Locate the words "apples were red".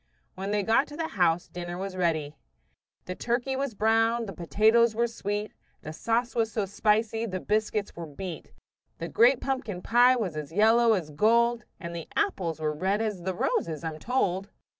12.15-12.99